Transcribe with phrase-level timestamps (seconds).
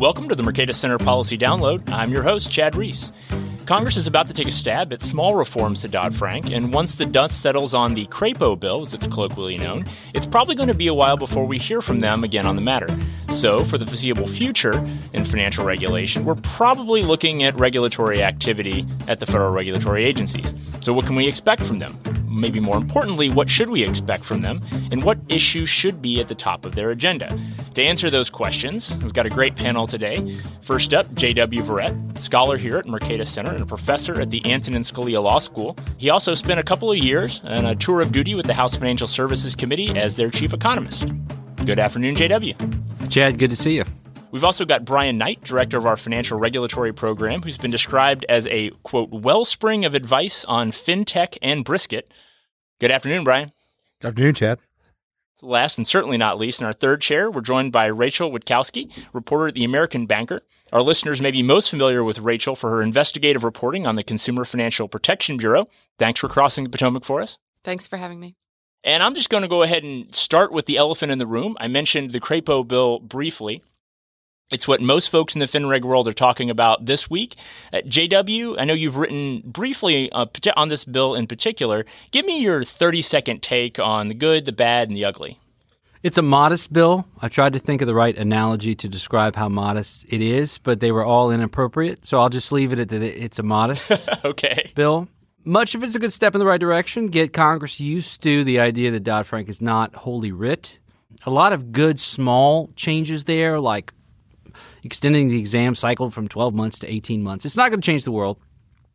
[0.00, 1.86] Welcome to the Mercatus Center Policy Download.
[1.90, 3.12] I'm your host, Chad Reese.
[3.66, 6.94] Congress is about to take a stab at small reforms to Dodd Frank, and once
[6.94, 9.84] the dust settles on the Crapo bill, as it's colloquially known,
[10.14, 12.62] it's probably going to be a while before we hear from them again on the
[12.62, 12.88] matter.
[13.30, 14.82] So, for the foreseeable future
[15.12, 20.54] in financial regulation, we're probably looking at regulatory activity at the federal regulatory agencies.
[20.80, 21.98] So, what can we expect from them?
[22.26, 26.28] Maybe more importantly, what should we expect from them, and what issues should be at
[26.28, 27.38] the top of their agenda?
[27.74, 30.40] To answer those questions, we've got a great panel today.
[30.62, 31.62] First up, J.W.
[31.62, 35.76] Verret, scholar here at Mercatus Center and a professor at the Antonin Scalia Law School.
[35.96, 38.74] He also spent a couple of years on a tour of duty with the House
[38.74, 41.06] Financial Services Committee as their chief economist.
[41.64, 42.54] Good afternoon, J.W.
[43.08, 43.84] Chad, good to see you.
[44.32, 48.48] We've also got Brian Knight, director of our financial regulatory program, who's been described as
[48.48, 52.12] a, quote, wellspring of advice on fintech and brisket.
[52.80, 53.52] Good afternoon, Brian.
[54.00, 54.58] Good afternoon, Chad.
[55.42, 59.48] Last and certainly not least, in our third chair, we're joined by Rachel Witkowski, reporter
[59.48, 60.42] at the American Banker.
[60.72, 64.44] Our listeners may be most familiar with Rachel for her investigative reporting on the Consumer
[64.44, 65.64] Financial Protection Bureau.
[65.98, 67.38] Thanks for crossing the Potomac for us.
[67.64, 68.36] Thanks for having me.
[68.84, 71.56] And I'm just going to go ahead and start with the elephant in the room.
[71.60, 73.62] I mentioned the Crapo bill briefly.
[74.50, 77.36] It's what most folks in the FinReg world are talking about this week.
[77.72, 80.26] Uh, JW, I know you've written briefly uh,
[80.56, 81.86] on this bill in particular.
[82.10, 85.38] Give me your 30 second take on the good, the bad, and the ugly.
[86.02, 87.06] It's a modest bill.
[87.20, 90.80] I tried to think of the right analogy to describe how modest it is, but
[90.80, 92.04] they were all inappropriate.
[92.04, 94.72] So I'll just leave it at that it's a modest okay.
[94.74, 95.06] bill.
[95.44, 97.06] Much of it's a good step in the right direction.
[97.06, 100.80] Get Congress used to the idea that Dodd Frank is not holy writ.
[101.24, 103.92] A lot of good small changes there, like
[104.82, 107.44] extending the exam cycle from 12 months to 18 months.
[107.44, 108.38] It's not going to change the world.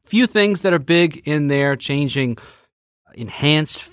[0.05, 2.37] Few things that are big in there, changing
[3.15, 3.89] enhanced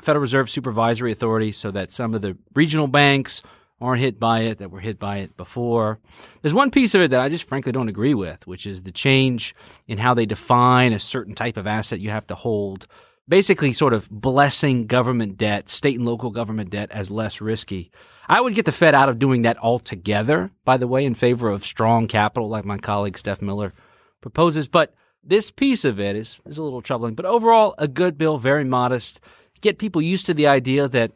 [0.00, 3.42] Federal Reserve supervisory authority so that some of the regional banks
[3.80, 5.98] aren't hit by it that were hit by it before.
[6.40, 8.92] There's one piece of it that I just frankly don't agree with, which is the
[8.92, 9.54] change
[9.88, 12.86] in how they define a certain type of asset you have to hold.
[13.28, 17.90] Basically, sort of blessing government debt, state and local government debt, as less risky.
[18.28, 21.50] I would get the Fed out of doing that altogether, by the way, in favor
[21.50, 23.72] of strong capital, like my colleague Steph Miller
[24.20, 24.68] proposes.
[24.68, 24.94] But
[25.24, 27.14] this piece of it is, is a little troubling.
[27.14, 29.20] But overall, a good bill, very modest.
[29.60, 31.12] Get people used to the idea that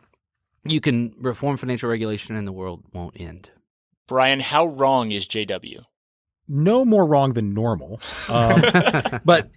[0.64, 3.50] you can reform financial regulation and the world won't end.
[4.08, 5.82] Brian, how wrong is JW?
[6.48, 8.00] No more wrong than normal.
[8.28, 8.62] Um,
[9.24, 9.50] but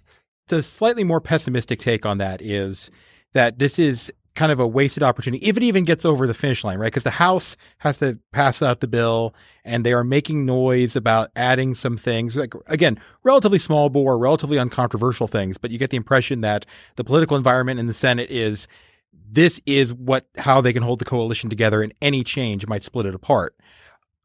[0.48, 2.90] the slightly more pessimistic take on that is
[3.32, 6.64] that this is kind of a wasted opportunity if it even gets over the finish
[6.64, 6.86] line, right?
[6.86, 9.34] Because the House has to pass out the bill
[9.66, 14.58] and they are making noise about adding some things, like, again, relatively small bore, relatively
[14.58, 16.64] uncontroversial things, but you get the impression that
[16.96, 18.66] the political environment in the Senate is
[19.12, 23.04] this is what how they can hold the coalition together and any change might split
[23.04, 23.54] it apart.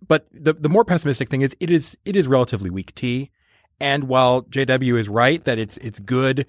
[0.07, 3.31] But the the more pessimistic thing is it is it is relatively weak tea.
[3.81, 6.45] And while JW is right that it's it's good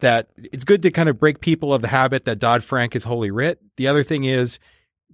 [0.00, 3.04] that it's good to kind of break people of the habit that Dodd Frank is
[3.04, 3.60] holy writ.
[3.76, 4.58] The other thing is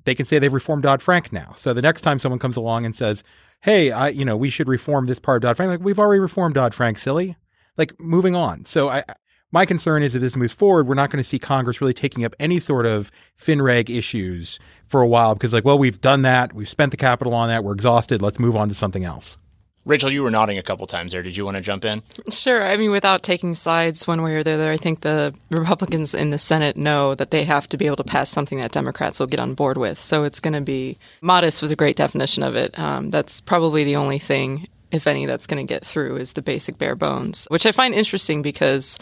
[0.04, 1.52] they can say they've reformed Dodd Frank now.
[1.56, 3.22] So the next time someone comes along and says,
[3.60, 6.20] "Hey, I you know we should reform this part of Dodd Frank," like we've already
[6.20, 7.36] reformed Dodd Frank, silly.
[7.76, 8.64] Like moving on.
[8.64, 9.04] So I
[9.52, 12.24] my concern is if this moves forward, we're not going to see Congress really taking
[12.24, 16.54] up any sort of FinReg issues for a while because like, well, we've done that,
[16.54, 18.22] we've spent the capital on that, we're exhausted.
[18.22, 19.36] Let's move on to something else.
[19.84, 21.22] Rachel, you were nodding a couple times there.
[21.22, 22.02] Did you want to jump in?
[22.30, 22.64] Sure.
[22.64, 26.30] I mean, without taking sides one way or the other, I think the Republicans in
[26.30, 29.26] the Senate know that they have to be able to pass something that Democrats will
[29.26, 30.00] get on board with.
[30.00, 32.78] So it's going to be modest was a great definition of it.
[32.78, 36.42] Um, that's probably the only thing, if any, that's going to get through is the
[36.42, 38.98] basic bare bones, which I find interesting because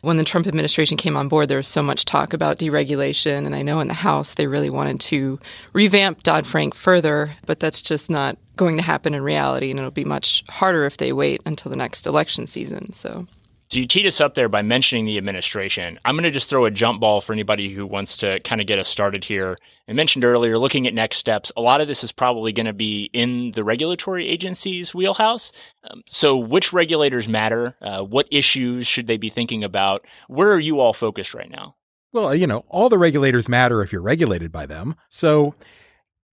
[0.00, 3.46] when the Trump administration came on board, there was so much talk about deregulation.
[3.46, 5.38] And I know in the House they really wanted to
[5.72, 9.70] revamp Dodd Frank further, but that's just not going to happen in reality.
[9.70, 12.92] And it'll be much harder if they wait until the next election season.
[12.94, 13.26] So.
[13.68, 15.98] So you teed us up there by mentioning the administration.
[16.04, 18.68] I'm going to just throw a jump ball for anybody who wants to kind of
[18.68, 19.58] get us started here.
[19.88, 22.72] I mentioned earlier, looking at next steps, a lot of this is probably going to
[22.72, 25.50] be in the regulatory agency's wheelhouse.
[25.90, 27.74] Um, so which regulators matter?
[27.82, 30.06] Uh, what issues should they be thinking about?
[30.28, 31.74] Where are you all focused right now?
[32.12, 34.94] Well, you know, all the regulators matter if you're regulated by them.
[35.08, 35.56] So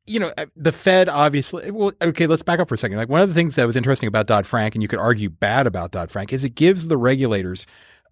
[0.06, 2.98] you know, uh, the Fed obviously, well, okay, let's back up for a second.
[2.98, 5.30] Like one of the things that was interesting about Dodd Frank, and you could argue
[5.30, 7.66] bad about Dodd Frank, is it gives the regulators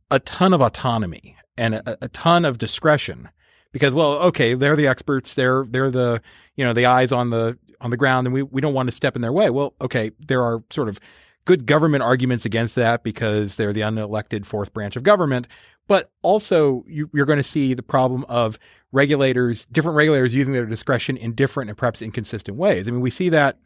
[0.10, 3.30] a ton of autonomy and a, a, ton of discretion
[3.72, 5.34] because, well, okay, they're the experts.
[5.36, 6.22] They're, they're the,
[6.56, 8.96] you know, the eyes on the, on the ground and we, we don't want to
[8.96, 9.50] step in their way.
[9.50, 11.00] Well, okay, there are sort of
[11.46, 15.48] good government arguments against that because they're the unelected fourth branch of government.
[15.88, 18.60] But also you, you're going to see the problem of
[18.92, 22.88] regulators, different regulators using their discretion in different and perhaps inconsistent ways.
[22.88, 23.58] I mean, we see that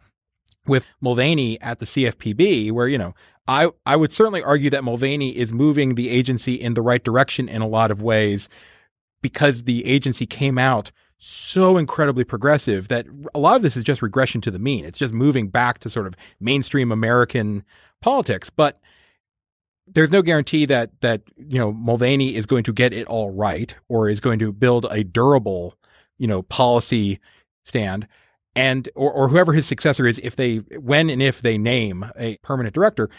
[0.67, 3.13] with Mulvaney at the CFPB, where, you know,
[3.47, 7.47] I, I would certainly argue that Mulvaney is moving the agency in the right direction
[7.47, 8.49] in a lot of ways
[9.21, 14.01] because the agency came out so incredibly progressive that a lot of this is just
[14.01, 14.85] regression to the mean.
[14.85, 17.63] It's just moving back to sort of mainstream American
[18.01, 18.49] politics.
[18.49, 18.79] But
[19.87, 23.75] there's no guarantee that that you know Mulvaney is going to get it all right
[23.87, 25.75] or is going to build a durable
[26.17, 27.19] you know policy
[27.63, 28.07] stand.
[28.57, 32.37] And or, or whoever his successor is if they when and if they name a
[32.37, 33.09] permanent director.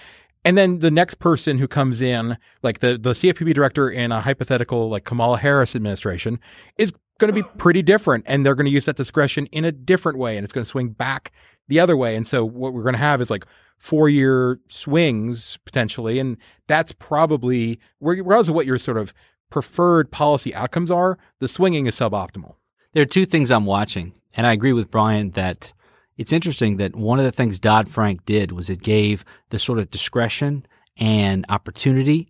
[0.47, 4.21] And then the next person who comes in like the the CFPB director in a
[4.21, 6.41] hypothetical like Kamala Harris administration
[6.79, 9.73] is going to be pretty different and they're going to use that discretion in a
[9.73, 11.33] different way and it's going to swing back
[11.69, 12.17] the other way.
[12.17, 13.45] And so what we're going to have is like
[13.79, 16.37] four year swings potentially and
[16.67, 19.13] that's probably regardless of what your sort of
[19.51, 22.55] preferred policy outcomes are the swinging is suboptimal
[22.93, 25.73] there are two things i'm watching and I agree with Brian that
[26.17, 29.79] it's interesting that one of the things Dodd Frank did was it gave the sort
[29.79, 30.67] of discretion
[30.99, 32.29] and opportunity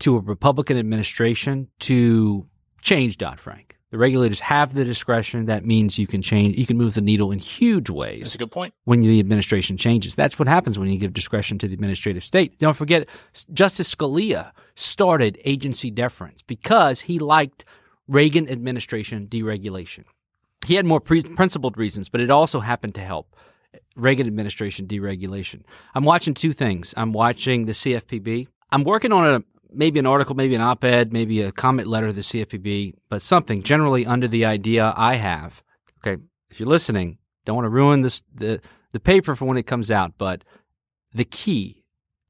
[0.00, 2.46] to a Republican administration to
[2.82, 3.75] change Dodd Frank.
[3.90, 5.46] The regulators have the discretion.
[5.46, 8.22] That means you can change, you can move the needle in huge ways.
[8.22, 8.74] That's a good point.
[8.84, 10.14] When the administration changes.
[10.14, 12.58] That's what happens when you give discretion to the administrative state.
[12.58, 13.08] Don't forget,
[13.52, 17.64] Justice Scalia started agency deference because he liked
[18.08, 20.04] Reagan administration deregulation
[20.66, 23.34] he had more pre- principled reasons, but it also happened to help
[23.72, 25.62] eh, Reagan administration deregulation.
[25.94, 26.92] I'm watching two things.
[26.96, 28.48] I'm watching the CFPB.
[28.72, 32.12] I'm working on a maybe an article, maybe an op-ed, maybe a comment letter to
[32.12, 35.62] the CFPB, but something generally under the idea I have.
[35.98, 38.60] Okay, if you're listening, don't want to ruin this the
[38.92, 40.44] the paper for when it comes out, but
[41.12, 41.84] the key,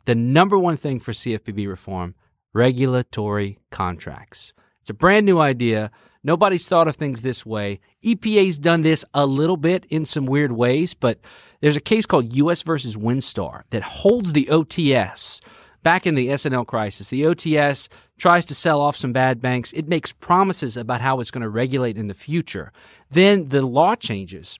[0.04, 2.14] the number one thing for CFPB reform,
[2.52, 4.52] regulatory contracts.
[4.80, 5.90] It's a brand new idea.
[6.22, 7.80] Nobody's thought of things this way.
[8.04, 11.20] EPA's done this a little bit in some weird ways, but
[11.60, 12.62] there's a case called U.S.
[12.62, 15.40] versus Winstar that holds the OTS.
[15.86, 17.86] Back in the S&L crisis, the OTS
[18.18, 19.72] tries to sell off some bad banks.
[19.72, 22.72] It makes promises about how it's going to regulate in the future.
[23.08, 24.58] Then the law changes.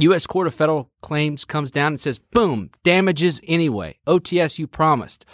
[0.00, 0.26] U.S.
[0.26, 3.96] Court of Federal Claims comes down and says, boom, damages anyway.
[4.06, 5.24] OTS, you promised.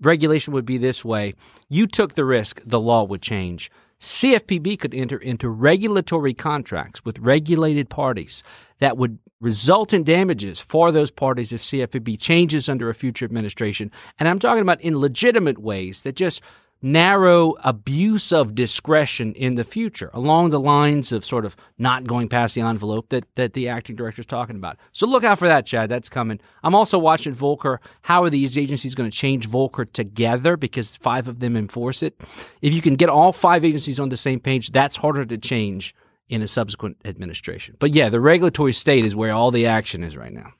[0.00, 1.34] Regulation would be this way.
[1.68, 3.72] You took the risk, the law would change.
[4.00, 8.44] CFPB could enter into regulatory contracts with regulated parties
[8.78, 13.90] that would result in damages for those parties if CFPB changes under a future administration.
[14.18, 16.40] And I'm talking about in legitimate ways that just
[16.82, 22.28] narrow abuse of discretion in the future along the lines of sort of not going
[22.28, 24.76] past the envelope that, that the acting director is talking about.
[24.92, 25.88] So look out for that, Chad.
[25.88, 26.38] That's coming.
[26.62, 27.78] I'm also watching Volcker.
[28.02, 32.20] How are these agencies going to change Volcker together because five of them enforce it?
[32.60, 35.94] If you can get all five agencies on the same page, that's harder to change
[36.28, 37.76] in a subsequent administration.
[37.78, 40.52] But yeah, the regulatory state is where all the action is right now.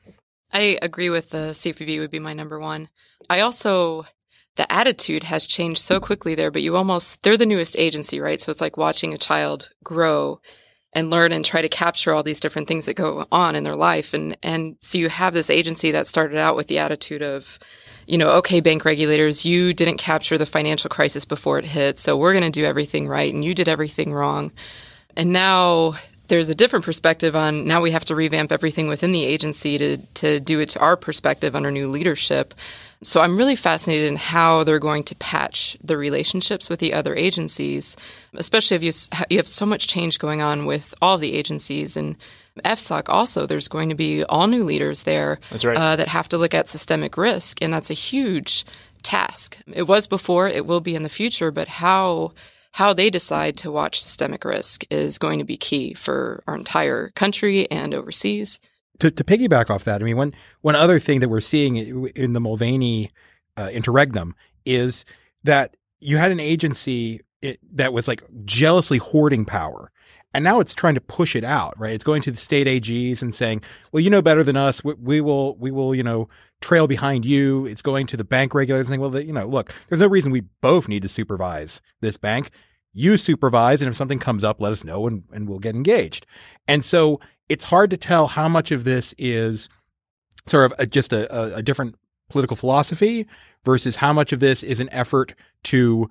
[0.53, 2.89] I agree with the CFPB would be my number one.
[3.29, 4.07] I also
[4.57, 8.41] the attitude has changed so quickly there, but you almost, they're the newest agency, right?
[8.41, 10.41] So it's like watching a child grow
[10.95, 13.77] and learn and try to capture all these different things that go on in their
[13.77, 14.15] life.
[14.15, 17.59] And, and so you have this agency that started out with the attitude of,
[18.07, 21.99] you know, okay, bank regulators, you didn't capture the financial crisis before it hit.
[21.99, 23.33] So we're going to do everything right.
[23.33, 24.53] And you did everything wrong.
[25.17, 25.95] And now
[26.29, 29.97] there's a different perspective on now we have to revamp everything within the agency to,
[30.15, 32.55] to do it to our perspective under new leadership.
[33.03, 37.15] So I'm really fascinated in how they're going to patch the relationships with the other
[37.15, 37.97] agencies,
[38.35, 38.93] especially if you,
[39.31, 42.17] you have so much change going on with all the agencies and
[42.65, 45.77] FSOC also, there's going to be all new leaders there right.
[45.77, 48.65] uh, that have to look at systemic risk, and that's a huge
[49.03, 49.59] task.
[49.73, 52.33] It was before, it will be in the future, but how
[52.77, 57.11] how they decide to watch systemic risk is going to be key for our entire
[57.15, 58.61] country and overseas
[59.01, 61.77] to, to piggyback off that, I mean, one one other thing that we're seeing
[62.17, 63.11] in the Mulvaney
[63.57, 65.05] uh, interregnum is
[65.45, 69.91] that you had an agency it, that was like jealously hoarding power.
[70.35, 71.95] And now it's trying to push it out, right?
[71.95, 74.85] It's going to the state AGs and saying, "Well, you know better than us.
[74.85, 76.29] We, we will, we will, you know,
[76.61, 79.73] trail behind you." It's going to the bank regulators and saying, "Well, you know, look,
[79.89, 82.51] there's no reason we both need to supervise this bank.
[82.97, 86.27] You supervise, and if something comes up, let us know, and, and we'll get engaged."
[86.67, 89.69] And so it's hard to tell how much of this is
[90.47, 91.97] sort of a, just a, a, different
[92.29, 93.27] political philosophy
[93.65, 95.35] versus how much of this is an effort
[95.65, 96.09] to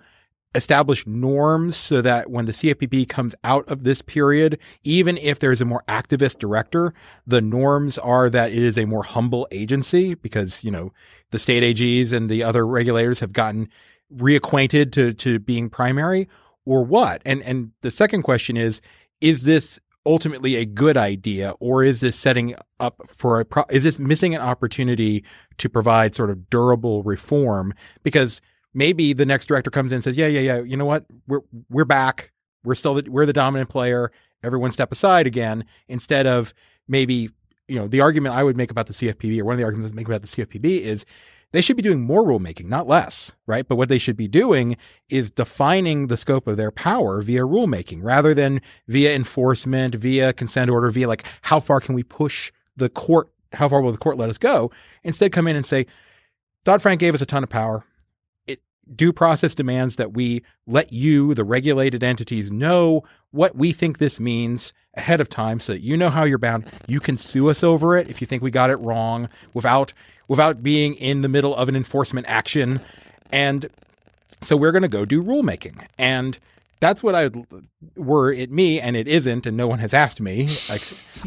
[0.56, 5.60] establish norms so that when the CFPB comes out of this period, even if there's
[5.60, 6.94] a more activist director,
[7.28, 10.94] the norms are that it is a more humble agency because, you know,
[11.32, 13.70] the state AGs and the other regulators have gotten
[14.16, 16.30] reacquainted to, to being primary
[16.66, 17.22] or what?
[17.26, 18.82] And, and the second question is,
[19.22, 23.46] is this ultimately a good idea, or is this setting up for a?
[23.46, 25.24] Pro- is this missing an opportunity
[25.58, 27.74] to provide sort of durable reform?
[28.04, 28.42] Because
[28.74, 30.62] maybe the next director comes in and says, "Yeah, yeah, yeah.
[30.62, 31.06] You know what?
[31.28, 32.32] We're we're back.
[32.64, 34.12] We're still the, we're the dominant player.
[34.44, 36.54] Everyone step aside again." Instead of
[36.88, 37.30] maybe
[37.68, 39.92] you know the argument I would make about the CFPB, or one of the arguments
[39.92, 41.06] I make about the CFPB is
[41.56, 43.66] they should be doing more rulemaking, not less, right?
[43.66, 44.76] But what they should be doing
[45.10, 48.60] is defining the scope of their power via rulemaking rather than
[48.90, 53.30] via enforcement, via consent order, via like how far can we push the court?
[53.54, 54.70] How far will the court let us go?
[55.04, 55.86] Instead, come in and say,
[56.66, 57.86] Dodd Frank gave us a ton of power.
[58.48, 58.60] It,
[58.94, 64.20] due process demands that we let you, the regulated entities, know what we think this
[64.20, 66.70] means ahead of time so that you know how you're bound.
[66.88, 69.94] You can sue us over it if you think we got it wrong without
[70.28, 72.80] without being in the middle of an enforcement action.
[73.32, 73.70] And
[74.42, 75.86] so we're going to go do rulemaking.
[75.98, 76.38] And
[76.80, 77.30] that's what I
[77.96, 80.50] were it me, and it isn't, and no one has asked me.
[80.70, 80.84] Like,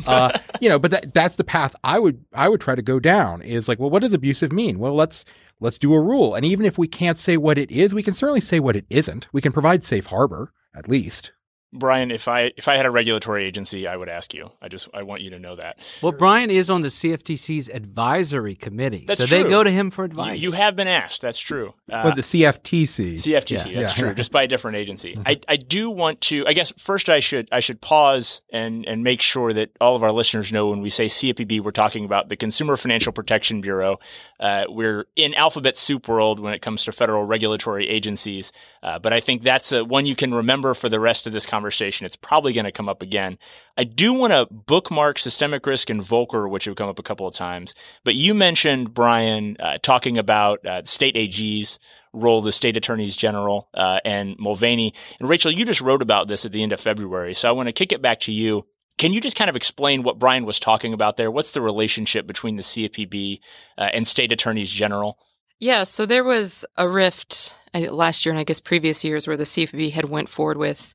[0.06, 3.00] uh, you know, but that, that's the path I would I would try to go
[3.00, 3.42] down.
[3.42, 4.78] Is like, well, what does abusive mean?
[4.78, 5.24] Well, let's
[5.58, 8.14] let's do a rule, and even if we can't say what it is, we can
[8.14, 9.28] certainly say what it isn't.
[9.32, 11.32] We can provide safe harbor at least.
[11.72, 14.50] Brian, if I if I had a regulatory agency, I would ask you.
[14.62, 15.78] I just I want you to know that.
[16.00, 19.42] Well, Brian is on the CFTC's advisory committee, That's so true.
[19.44, 20.40] they go to him for advice.
[20.40, 21.20] you have been asked.
[21.20, 21.74] That's true.
[21.92, 23.50] Uh, But the CFTC, CFTC.
[23.50, 23.64] Yes.
[23.64, 24.04] That's Yeah.
[24.06, 24.14] true.
[24.14, 25.18] Just by a different agency.
[25.26, 26.46] I, I do want to.
[26.46, 30.02] I guess first I should I should pause and and make sure that all of
[30.02, 33.98] our listeners know when we say CFPB, we're talking about the Consumer Financial Protection Bureau.
[34.40, 38.52] Uh, we're in alphabet soup world when it comes to federal regulatory agencies.
[38.82, 41.44] Uh, but I think that's a, one you can remember for the rest of this
[41.44, 41.57] conversation.
[42.06, 43.38] It's probably going to come up again.
[43.76, 47.26] I do want to bookmark systemic risk and Volcker, which have come up a couple
[47.26, 47.74] of times.
[48.04, 51.78] But you mentioned Brian uh, talking about uh, state AGs
[52.12, 54.94] role, the state attorneys general, uh, and Mulvaney.
[55.20, 57.34] And Rachel, you just wrote about this at the end of February.
[57.34, 58.66] So I want to kick it back to you.
[58.98, 61.30] Can you just kind of explain what Brian was talking about there?
[61.30, 63.38] What's the relationship between the CFPB
[63.78, 65.18] uh, and state attorneys general?
[65.60, 69.44] Yeah, so there was a rift last year and I guess previous years where the
[69.44, 70.94] CFPB had went forward with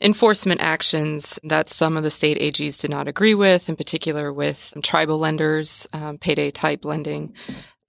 [0.00, 4.72] enforcement actions that some of the state AGs did not agree with, in particular with
[4.82, 7.34] tribal lenders, um, payday type lending.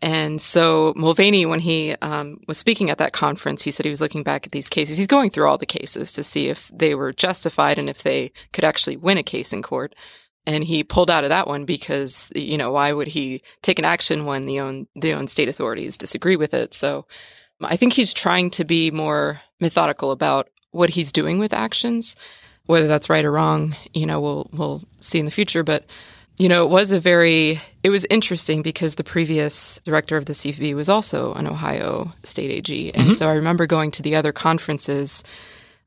[0.01, 4.01] And so Mulvaney, when he um, was speaking at that conference, he said he was
[4.01, 4.97] looking back at these cases.
[4.97, 8.31] He's going through all the cases to see if they were justified and if they
[8.53, 9.93] could actually win a case in court.
[10.49, 13.85] And he pulled out of that one because, you know, why would he take an
[13.85, 16.73] action when the own the own state authorities disagree with it?
[16.73, 17.05] So
[17.61, 22.15] I think he's trying to be more methodical about what he's doing with actions.
[22.65, 25.61] Whether that's right or wrong, you know, we'll we'll see in the future.
[25.61, 25.85] But
[26.37, 30.33] you know, it was a very it was interesting because the previous director of the
[30.33, 33.13] CFB was also an Ohio state AG, and mm-hmm.
[33.13, 35.23] so I remember going to the other conferences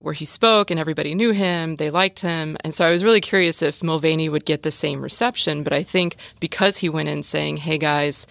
[0.03, 2.57] where he spoke and everybody knew him, they liked him.
[2.63, 5.63] And so I was really curious if Mulvaney would get the same reception.
[5.63, 8.27] But I think because he went in saying, hey guys,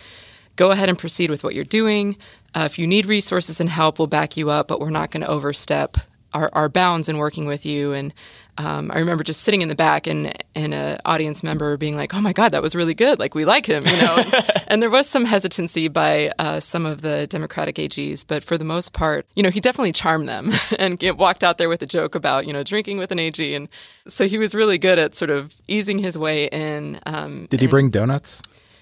[0.56, 2.18] go ahead and proceed with what you're doing.
[2.54, 5.22] Uh, if you need resources and help, we'll back you up, but we're not going
[5.22, 5.98] to overstep
[6.34, 7.94] our, our bounds in working with you.
[7.94, 8.14] And
[8.58, 12.14] um, I remember just sitting in the back and and an audience member being like,
[12.14, 13.18] "Oh my God, that was really good!
[13.18, 14.16] Like we like him," you know.
[14.18, 18.58] and, and there was some hesitancy by uh, some of the Democratic AGs, but for
[18.58, 21.82] the most part, you know, he definitely charmed them and get, walked out there with
[21.82, 23.70] a joke about you know drinking with an AG, and
[24.08, 27.00] so he was really good at sort of easing his way in.
[27.06, 28.42] Um, did he and- bring donuts?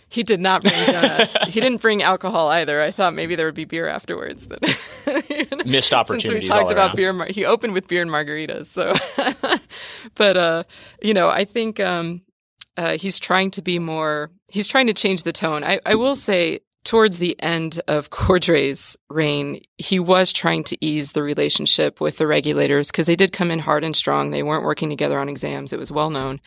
[0.09, 1.35] He did not bring donuts.
[1.47, 2.81] he didn't bring alcohol either.
[2.81, 4.45] I thought maybe there would be beer afterwards.
[4.45, 4.61] But
[5.65, 6.95] Missed Since we opportunities talked about around.
[6.95, 8.67] beer, mar- he opened with beer and margaritas.
[8.67, 8.95] So,
[10.15, 10.63] but uh,
[11.01, 12.21] you know, I think um,
[12.77, 14.31] uh, he's trying to be more.
[14.49, 15.63] He's trying to change the tone.
[15.63, 16.61] I, I will say.
[16.85, 22.25] Towards the end of Cordray's reign, he was trying to ease the relationship with the
[22.25, 24.31] regulators because they did come in hard and strong.
[24.31, 25.73] They weren't working together on exams.
[25.73, 26.39] It was well known.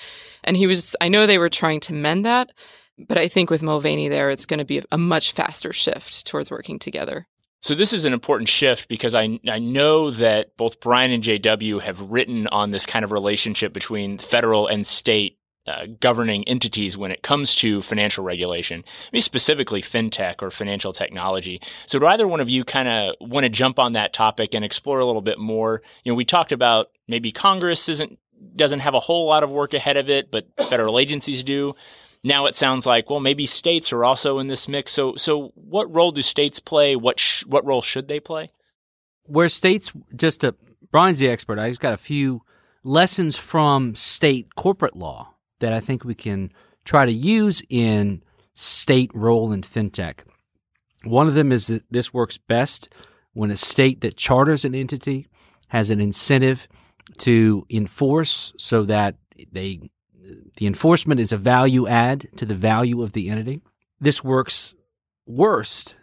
[0.42, 2.50] And he was, I know they were trying to mend that,
[3.09, 6.50] but I think with Mulvaney there, it's going to be a much faster shift towards
[6.50, 7.26] working together.
[7.61, 11.80] So this is an important shift because I I know that both Brian and JW
[11.80, 17.12] have written on this kind of relationship between federal and state uh, governing entities when
[17.12, 18.82] it comes to financial regulation,
[19.12, 21.61] maybe specifically fintech or financial technology.
[21.87, 24.64] So do either one of you kind of want to jump on that topic and
[24.64, 25.82] explore a little bit more?
[26.02, 28.18] You know, we talked about maybe Congress isn't
[28.56, 31.76] doesn't have a whole lot of work ahead of it, but federal agencies do.
[32.25, 34.93] Now it sounds like well maybe states are also in this mix.
[34.93, 36.97] So so what role do states play?
[36.97, 38.50] What sh- what role should they play?
[39.25, 40.55] where states just to
[40.91, 41.59] Brian's the expert.
[41.59, 42.43] I just got a few
[42.85, 46.52] lessons from state corporate law that I think we can
[46.85, 48.23] try to use in
[48.55, 50.21] state role in fintech.
[51.05, 52.88] One of them is that this works best
[53.33, 55.29] when a state that charters an entity
[55.69, 56.69] has an incentive
[57.19, 59.17] to enforce so that
[59.50, 59.91] they
[60.57, 63.62] the enforcement is a value add to the value of the entity.
[64.00, 64.75] This works
[65.26, 65.97] worst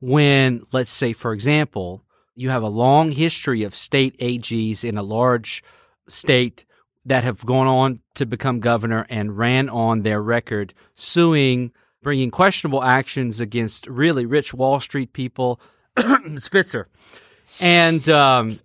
[0.00, 5.02] when, let's say, for example, you have a long history of state AGs in a
[5.02, 5.62] large
[6.08, 6.64] state
[7.04, 11.72] that have gone on to become governor and ran on their record suing,
[12.02, 15.60] bringing questionable actions against really rich Wall Street people,
[16.36, 16.88] Spitzer.
[17.60, 18.60] And um,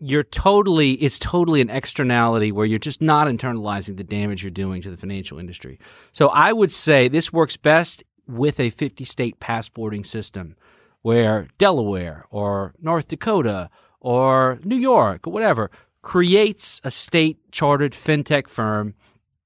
[0.00, 4.82] you're totally, it's totally an externality where you're just not internalizing the damage you're doing
[4.82, 5.78] to the financial industry.
[6.12, 10.56] So I would say this works best with a 50 state passporting system
[11.02, 15.70] where Delaware or North Dakota or New York or whatever
[16.02, 18.94] creates a state chartered fintech firm.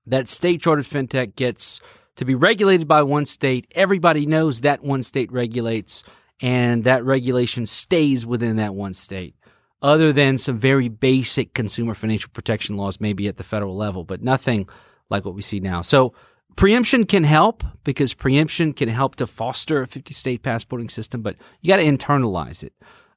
[0.06, 1.80] That state chartered fintech gets
[2.16, 3.66] to be regulated by one state.
[3.74, 6.02] Everybody knows that one state regulates,
[6.40, 9.34] and that regulation stays within that one state.
[9.82, 14.22] Other than some very basic consumer financial protection laws, maybe at the federal level, but
[14.22, 14.68] nothing
[15.10, 15.82] like what we see now.
[15.82, 16.14] So,
[16.56, 21.36] preemption can help because preemption can help to foster a 50 state passporting system, but
[21.60, 22.72] you got to internalize it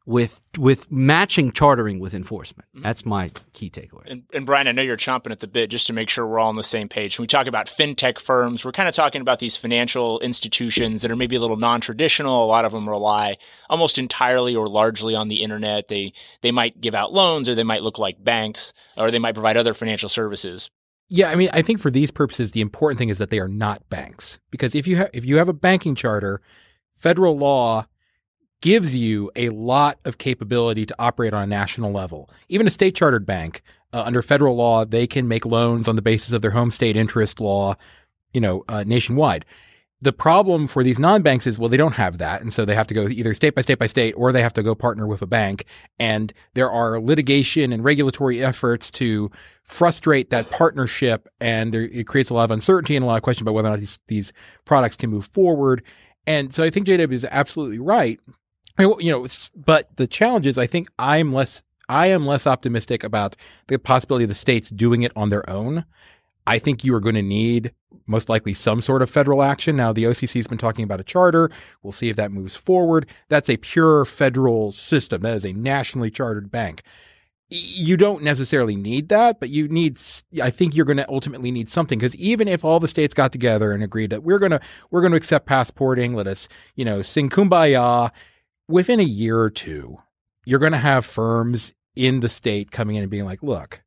[0.06, 2.70] with with matching chartering with enforcement.
[2.70, 2.84] Mm-hmm.
[2.84, 4.04] That's my key takeaway.
[4.06, 6.40] And, and, Brian, I know you're chomping at the bit just to make sure we're
[6.40, 7.18] all on the same page.
[7.18, 11.12] When we talk about fintech firms, we're kind of talking about these financial institutions that
[11.12, 12.46] are maybe a little non-traditional.
[12.46, 13.38] A lot of them rely
[13.70, 15.88] almost entirely or largely on the internet.
[15.88, 19.34] They they might give out loans, or they might look like banks, or they might
[19.34, 20.70] provide other financial services.
[21.08, 23.48] Yeah, I mean, I think for these purposes, the important thing is that they are
[23.48, 24.40] not banks.
[24.52, 26.42] Because if you have if you have a banking charter,
[26.96, 27.86] federal law
[28.62, 32.30] gives you a lot of capability to operate on a national level.
[32.50, 33.62] Even a state chartered bank,
[33.96, 36.98] uh, under federal law, they can make loans on the basis of their home state
[36.98, 37.76] interest law,
[38.34, 39.46] you know, uh, nationwide.
[40.02, 42.42] The problem for these non-banks is, well, they don't have that.
[42.42, 44.54] And so they have to go either state by state by state, or they have
[44.54, 45.64] to go partner with a bank.
[45.98, 49.32] And there are litigation and regulatory efforts to
[49.64, 51.30] frustrate that partnership.
[51.40, 53.70] And there, it creates a lot of uncertainty and a lot of question about whether
[53.70, 54.34] or not these, these
[54.66, 55.82] products can move forward.
[56.28, 58.20] And so I think JW is absolutely right
[58.80, 63.36] you know, but the challenge is, I think I'm less, I am less optimistic about
[63.68, 65.86] the possibility of the states doing it on their own.
[66.48, 67.74] I think you are going to need
[68.08, 69.76] most likely some sort of federal action.
[69.76, 71.50] Now, the OCC has been talking about a charter.
[71.82, 73.08] We'll see if that moves forward.
[73.30, 75.22] That's a pure federal system.
[75.22, 76.84] That is a nationally chartered bank.
[77.50, 80.00] You don't necessarily need that, but you need,
[80.42, 83.32] I think you're going to ultimately need something because even if all the states got
[83.32, 86.84] together and agreed that we're going to, we're going to accept passporting, let us, you
[86.86, 88.12] know, sing kumbaya
[88.68, 89.98] within a year or two,
[90.46, 93.82] you're going to have firms in the state coming in and being like, look,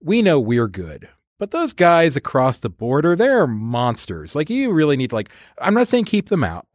[0.00, 4.34] we know we're good, but those guys across the border, they're monsters.
[4.34, 6.66] Like, you really need to, like, I'm not saying keep them out.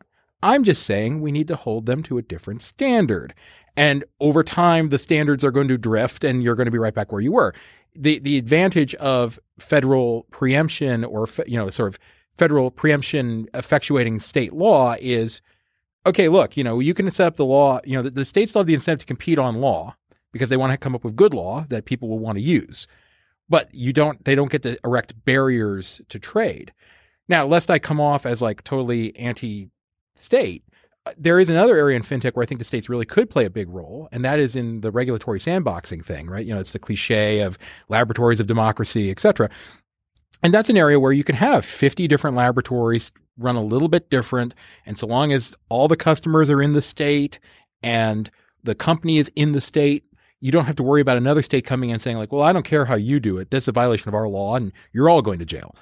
[0.43, 3.33] I'm just saying we need to hold them to a different standard.
[3.75, 6.93] And over time, the standards are going to drift and you're going to be right
[6.93, 7.53] back where you were.
[7.95, 11.99] The, the advantage of federal preemption or, you know, sort of
[12.35, 15.41] federal preemption effectuating state law is
[16.07, 18.51] okay, look, you know, you can set up the law, you know, the, the states
[18.51, 19.95] still have the incentive to compete on law
[20.31, 22.87] because they want to come up with good law that people will want to use.
[23.49, 26.73] But you don't, they don't get to erect barriers to trade.
[27.29, 29.69] Now, lest I come off as like totally anti
[30.15, 30.63] state,
[31.05, 33.45] uh, there is another area in fintech where I think the states really could play
[33.45, 36.45] a big role, and that is in the regulatory sandboxing thing, right?
[36.45, 37.57] You know, it's the cliche of
[37.89, 39.49] laboratories of democracy, et cetera.
[40.43, 44.09] And that's an area where you can have 50 different laboratories run a little bit
[44.09, 44.53] different.
[44.85, 47.39] And so long as all the customers are in the state
[47.81, 48.29] and
[48.63, 50.03] the company is in the state,
[50.39, 52.65] you don't have to worry about another state coming in saying like, well, I don't
[52.65, 53.49] care how you do it.
[53.49, 55.75] That's a violation of our law and you're all going to jail.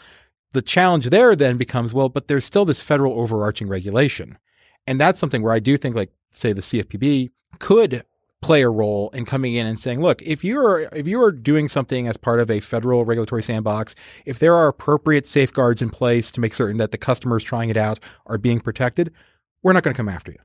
[0.53, 4.37] The challenge there then becomes, well, but there's still this federal overarching regulation.
[4.87, 8.05] And that's something where I do think like, say the CFPB could
[8.45, 11.67] play a role in coming in and saying, look, if you're if you are doing
[11.67, 16.31] something as part of a federal regulatory sandbox, if there are appropriate safeguards in place
[16.31, 19.11] to make certain that the customers trying it out are being protected,
[19.63, 20.37] we're not going to come after you.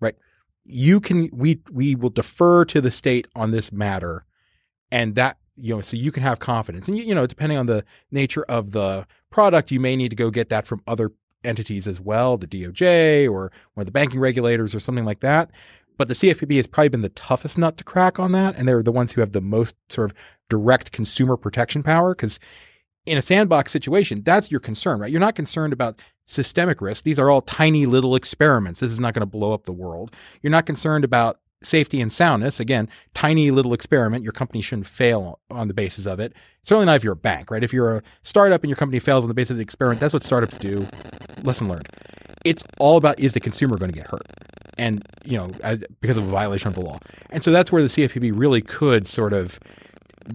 [0.00, 0.14] Right?
[0.64, 4.26] You can we we will defer to the state on this matter
[4.90, 6.88] and that you know so you can have confidence.
[6.88, 10.16] And you, you know, depending on the nature of the product, you may need to
[10.16, 14.20] go get that from other entities as well, the DOJ or one of the banking
[14.20, 15.50] regulators or something like that.
[15.96, 18.56] But the CFPB has probably been the toughest nut to crack on that.
[18.56, 20.16] And they're the ones who have the most sort of
[20.48, 22.14] direct consumer protection power.
[22.14, 22.38] Because
[23.06, 25.10] in a sandbox situation, that's your concern, right?
[25.10, 27.04] You're not concerned about systemic risk.
[27.04, 28.80] These are all tiny little experiments.
[28.80, 30.14] This is not going to blow up the world.
[30.42, 32.60] You're not concerned about safety and soundness.
[32.60, 34.24] Again, tiny little experiment.
[34.24, 36.32] Your company shouldn't fail on the basis of it.
[36.62, 37.64] Certainly not if you're a bank, right?
[37.64, 40.12] If you're a startup and your company fails on the basis of the experiment, that's
[40.12, 40.86] what startups do.
[41.42, 41.88] Lesson learned.
[42.44, 44.26] It's all about is the consumer going to get hurt?
[44.78, 46.98] And you know as, because of a violation of the law.
[47.30, 49.58] And so that's where the CFPB really could sort of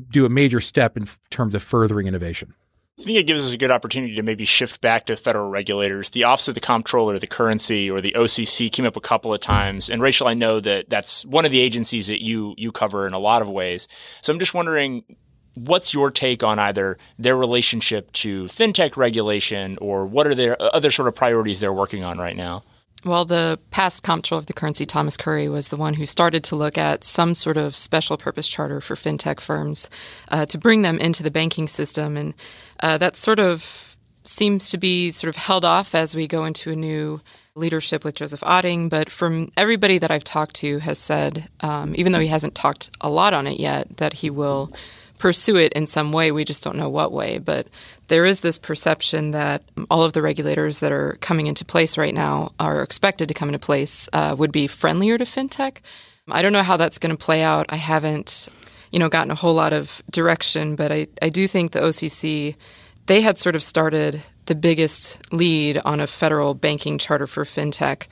[0.09, 2.53] do a major step in terms of furthering innovation.
[2.99, 6.11] I think it gives us a good opportunity to maybe shift back to federal regulators.
[6.11, 9.39] The Office of the Comptroller, the Currency, or the OCC came up a couple of
[9.39, 9.89] times.
[9.89, 13.13] And Rachel, I know that that's one of the agencies that you you cover in
[13.13, 13.87] a lot of ways.
[14.21, 15.03] So I'm just wondering,
[15.55, 20.91] what's your take on either their relationship to fintech regulation, or what are their other
[20.91, 22.63] sort of priorities they're working on right now?
[23.03, 26.55] Well, the past comptroller of the currency, Thomas Curry, was the one who started to
[26.55, 29.89] look at some sort of special purpose charter for fintech firms
[30.27, 32.15] uh, to bring them into the banking system.
[32.15, 32.35] And
[32.79, 36.71] uh, that sort of seems to be sort of held off as we go into
[36.71, 37.21] a new
[37.55, 38.87] leadership with Joseph Otting.
[38.87, 42.91] But from everybody that I've talked to has said, um, even though he hasn't talked
[43.01, 44.71] a lot on it yet, that he will
[45.21, 46.31] pursue it in some way.
[46.31, 47.37] We just don't know what way.
[47.37, 47.67] But
[48.07, 52.13] there is this perception that all of the regulators that are coming into place right
[52.13, 55.77] now are expected to come into place uh, would be friendlier to fintech.
[56.27, 57.67] I don't know how that's going to play out.
[57.69, 58.49] I haven't,
[58.91, 62.55] you know, gotten a whole lot of direction, but I, I do think the OCC
[63.05, 68.07] they had sort of started the biggest lead on a federal banking charter for fintech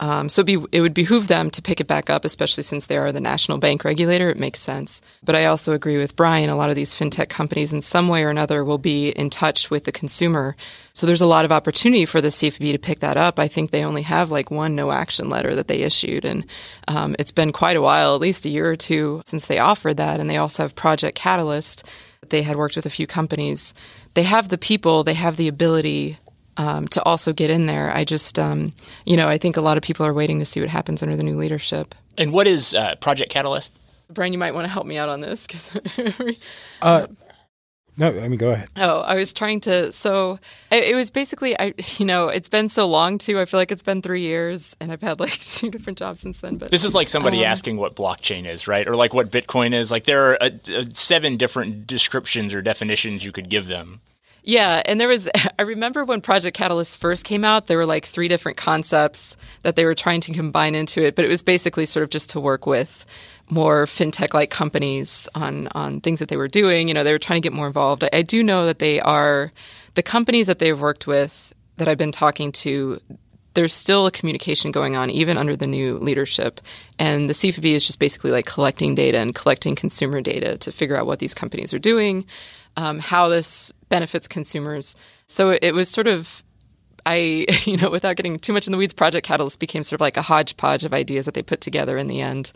[0.00, 2.96] um, so be, it would behoove them to pick it back up, especially since they
[2.96, 4.30] are the national bank regulator.
[4.30, 5.02] It makes sense.
[5.22, 6.48] But I also agree with Brian.
[6.48, 9.70] A lot of these fintech companies, in some way or another, will be in touch
[9.70, 10.56] with the consumer.
[10.94, 13.38] So there's a lot of opportunity for the CFPB to pick that up.
[13.38, 16.46] I think they only have like one no action letter that they issued, and
[16.88, 19.98] um, it's been quite a while, at least a year or two, since they offered
[19.98, 20.18] that.
[20.18, 21.84] And they also have Project Catalyst.
[22.30, 23.74] They had worked with a few companies.
[24.14, 25.04] They have the people.
[25.04, 26.18] They have the ability
[26.60, 27.90] um, to also get in there.
[27.96, 28.74] I just, um,
[29.06, 31.16] you know, I think a lot of people are waiting to see what happens under
[31.16, 31.94] the new leadership.
[32.18, 33.80] And what is uh, Project Catalyst?
[34.10, 35.46] Brian, you might want to help me out on this.
[36.82, 37.06] uh,
[37.96, 38.68] no, I mean, go ahead.
[38.76, 39.90] Oh, I was trying to.
[39.92, 40.38] So
[40.70, 43.40] it, it, was basically, I, you know, it's been so long too.
[43.40, 46.40] I feel like it's been three years, and I've had like two different jobs since
[46.40, 46.58] then.
[46.58, 48.86] But this is like somebody um, asking what blockchain is, right?
[48.86, 49.90] Or like what Bitcoin is.
[49.90, 54.02] Like there are a, a seven different descriptions or definitions you could give them.
[54.42, 58.06] Yeah, and there was I remember when Project Catalyst first came out, there were like
[58.06, 61.86] three different concepts that they were trying to combine into it, but it was basically
[61.86, 63.06] sort of just to work with
[63.48, 66.88] more fintech like companies on on things that they were doing.
[66.88, 68.04] You know, they were trying to get more involved.
[68.04, 69.52] I, I do know that they are
[69.94, 73.00] the companies that they've worked with that I've been talking to
[73.54, 76.60] there's still a communication going on even under the new leadership.
[76.98, 80.96] And the CFPB is just basically like collecting data and collecting consumer data to figure
[80.96, 82.26] out what these companies are doing,
[82.76, 84.96] um, how this benefits consumers.
[85.26, 86.42] So it was sort of
[87.06, 90.00] I, you know, without getting too much in the weeds, Project Catalyst became sort of
[90.00, 92.52] like a hodgepodge of ideas that they put together in the end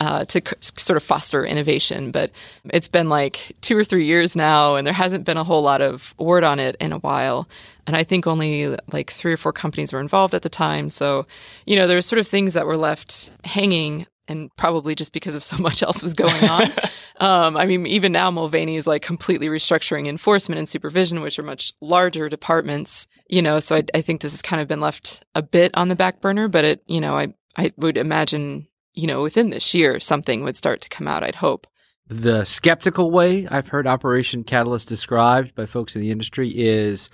[0.00, 2.10] uh, to c- sort of foster innovation.
[2.10, 2.30] But
[2.70, 5.80] it's been like two or three years now, and there hasn't been a whole lot
[5.80, 7.48] of word on it in a while.
[7.86, 10.90] And I think only like three or four companies were involved at the time.
[10.90, 11.26] So,
[11.66, 15.34] you know, there were sort of things that were left hanging and probably just because
[15.34, 16.70] of so much else was going on.
[17.16, 21.42] um, I mean, even now, Mulvaney is like completely restructuring enforcement and supervision, which are
[21.42, 23.08] much larger departments.
[23.28, 25.88] You know, so I, I think this has kind of been left a bit on
[25.88, 26.46] the back burner.
[26.48, 30.56] But it, you know, I I would imagine, you know, within this year, something would
[30.56, 31.24] start to come out.
[31.24, 31.66] I'd hope.
[32.06, 37.10] The skeptical way I've heard Operation Catalyst described by folks in the industry is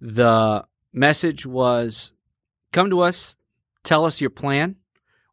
[0.00, 2.12] the message was,
[2.72, 3.34] "Come to us,
[3.82, 4.76] tell us your plan."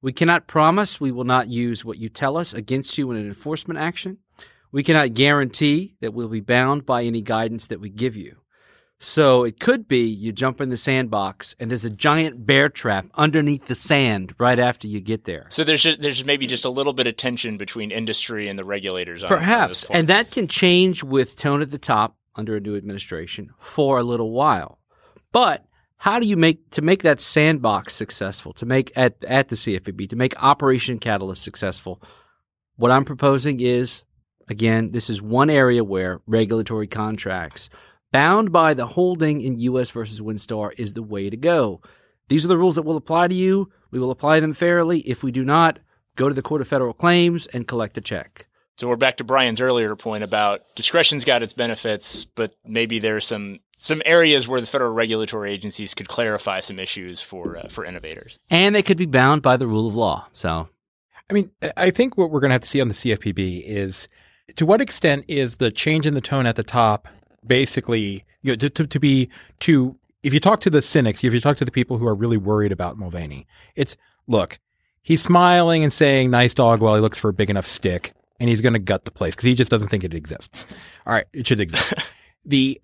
[0.04, 3.26] We cannot promise we will not use what you tell us against you in an
[3.26, 4.18] enforcement action.
[4.70, 8.36] We cannot guarantee that we'll be bound by any guidance that we give you.
[9.00, 13.06] So it could be you jump in the sandbox and there's a giant bear trap
[13.16, 15.48] underneath the sand right after you get there.
[15.50, 18.66] So there's just, there's maybe just a little bit of tension between industry and the
[18.66, 19.24] regulators.
[19.24, 22.76] On, Perhaps, on and that can change with tone at the top under a new
[22.76, 24.80] administration for a little while.
[25.32, 25.66] But
[26.04, 30.10] how do you make to make that sandbox successful to make at at the CFPB
[30.10, 32.04] to make Operation Catalyst successful?
[32.76, 34.04] What I'm proposing is
[34.50, 37.70] again, this is one area where regulatory contracts
[38.12, 39.92] bound by the holding in U.S.
[39.92, 41.80] versus Winstar is the way to go.
[42.28, 43.72] These are the rules that will apply to you.
[43.90, 45.00] We will apply them fairly.
[45.00, 45.80] If we do not,
[46.18, 48.46] go to the Court of Federal Claims and collect a check.
[48.78, 53.26] So we're back to Brian's earlier point about discretion's got its benefits, but maybe there's
[53.26, 57.86] some some areas where the federal regulatory agencies could clarify some issues for uh, for
[57.86, 60.28] innovators, and they could be bound by the rule of law.
[60.34, 60.70] So,
[61.30, 64.08] I mean, I think what we're going to have to see on the CFPB is
[64.56, 67.08] to what extent is the change in the tone at the top
[67.46, 69.30] basically you know, to, to, to be
[69.62, 72.16] to if you talk to the cynics, if you talk to the people who are
[72.16, 74.60] really worried about Mulvaney, it's look,
[75.02, 78.50] he's smiling and saying nice dog while he looks for a big enough stick and
[78.50, 80.66] he's going to gut the place because he just doesn't think it exists.
[81.06, 81.94] All right, it should exist.
[82.46, 82.80] the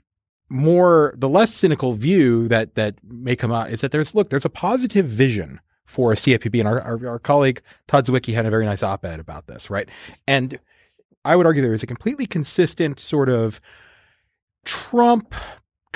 [0.50, 4.46] more the less cynical view that that may come out is that there's look there's
[4.46, 8.66] a positive vision for CFPB and our, our, our colleague Todd Zywicki had a very
[8.66, 9.90] nice op-ed about this right?
[10.28, 10.60] And
[11.26, 13.60] I would argue there is a completely consistent sort of
[14.66, 15.34] Trump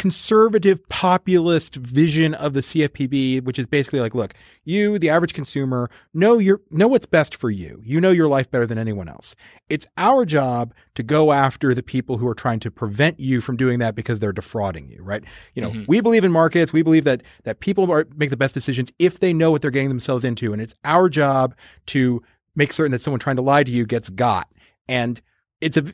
[0.04, 4.34] conservative populist vision of the CFPB, which is basically like, look,
[4.66, 7.80] you, the average consumer, know your know what's best for you.
[7.86, 9.34] You know your life better than anyone else.
[9.70, 13.56] It's our job to go after the people who are trying to prevent you from
[13.56, 15.24] doing that because they're defrauding you, right?
[15.54, 15.86] You know, mm-hmm.
[15.88, 16.74] we believe in markets.
[16.74, 19.72] We believe that that people are, make the best decisions if they know what they're
[19.72, 22.22] getting themselves into, and it's our job to
[22.58, 24.50] make certain that someone trying to lie to you gets got.
[24.90, 25.22] And
[25.62, 25.86] it's a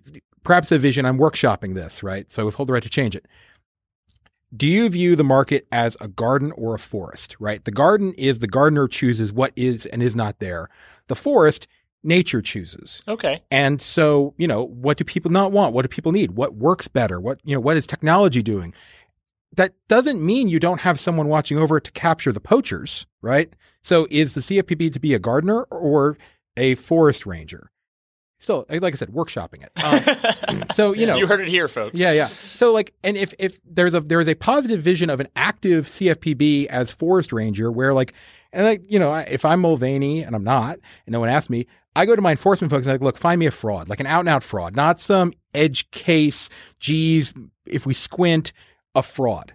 [0.41, 1.06] perhaps a vision.
[1.06, 2.32] I'm workshopping this, right?
[2.32, 3.28] So we hold the right to change it
[4.55, 7.63] do you view the market as a garden or a forest, right?
[7.63, 10.69] The garden is the gardener chooses what is and is not there.
[11.07, 11.67] The forest,
[12.03, 13.01] nature chooses.
[13.07, 13.43] Okay.
[13.51, 15.73] And so, you know, what do people not want?
[15.73, 16.31] What do people need?
[16.31, 17.19] What works better?
[17.19, 18.73] What, you know, what is technology doing?
[19.55, 23.51] That doesn't mean you don't have someone watching over it to capture the poachers, right?
[23.81, 26.17] So is the CFPB to be a gardener or
[26.55, 27.71] a forest ranger?
[28.39, 29.71] Still like I said, workshopping it.
[30.49, 31.99] Um, so you know, you heard it here, folks.
[31.99, 32.30] Yeah, yeah.
[32.54, 35.86] So like, and if if there's a there is a positive vision of an active
[35.86, 38.13] CFPB as forest ranger, where like,
[38.52, 41.67] and like you know, if I'm Mulvaney and I'm not, and no one asked me,
[41.95, 43.99] I go to my enforcement folks and i like, look, find me a fraud, like
[43.99, 46.49] an out and out fraud, not some edge case.
[46.80, 47.34] Geez,
[47.65, 48.54] if we squint,
[48.95, 49.54] a fraud,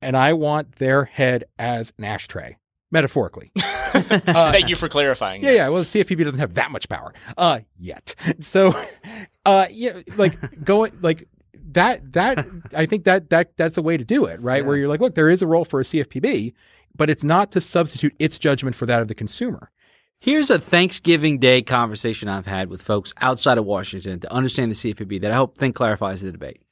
[0.00, 2.56] and I want their head as an ashtray
[2.94, 3.50] metaphorically.
[3.56, 5.42] uh, Thank you for clarifying.
[5.42, 5.56] Yeah, that.
[5.56, 5.68] yeah.
[5.68, 8.14] Well, the CFPB doesn't have that much power uh, yet.
[8.40, 8.72] So,
[9.44, 11.28] uh, yeah, like going like
[11.72, 12.12] that.
[12.14, 14.62] That I think that that that's a way to do it, right?
[14.62, 14.68] Yeah.
[14.68, 16.54] Where you're like, look, there is a role for a CFPB,
[16.96, 19.70] but it's not to substitute its judgment for that of the consumer.
[20.20, 24.74] Here's a Thanksgiving Day conversation I've had with folks outside of Washington to understand the
[24.74, 26.62] CFPB that I hope think clarifies the debate.